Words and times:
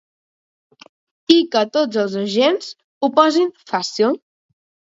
I 1.33 1.37
que 1.57 1.63
tots 1.77 2.01
els 2.05 2.17
agents 2.23 2.73
ho 3.09 3.13
posin 3.21 3.55
fàcil. 3.71 4.21